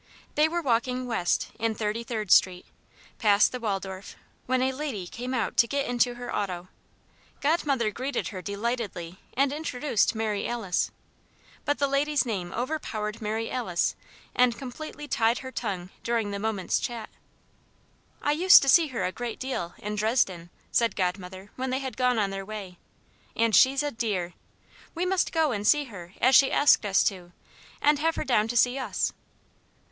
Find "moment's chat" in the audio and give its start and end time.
16.39-17.11